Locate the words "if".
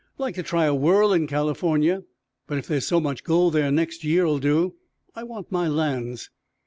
2.57-2.65